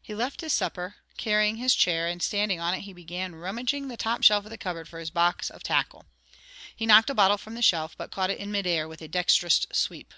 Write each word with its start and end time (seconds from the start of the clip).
He 0.00 0.14
left 0.14 0.40
his 0.40 0.54
supper, 0.54 0.96
carrying 1.18 1.56
his 1.58 1.74
chair, 1.74 2.06
and 2.08 2.22
standing 2.22 2.58
on 2.60 2.72
it 2.72 2.80
he 2.80 2.94
began 2.94 3.34
rummaging 3.34 3.88
the 3.88 3.96
top 3.98 4.22
shelf 4.22 4.44
of 4.46 4.50
the 4.50 4.56
cupboard 4.56 4.88
for 4.88 4.98
his 4.98 5.10
box 5.10 5.50
of 5.50 5.62
tackle. 5.62 6.06
He 6.74 6.86
knocked 6.86 7.10
a 7.10 7.14
bottle 7.14 7.36
from 7.36 7.56
the 7.56 7.60
shelf, 7.60 7.94
but 7.94 8.10
caught 8.10 8.30
it 8.30 8.38
in 8.38 8.50
mid 8.50 8.66
air 8.66 8.88
with 8.88 9.02
a 9.02 9.06
dexterous 9.08 9.66
sweep. 9.70 10.14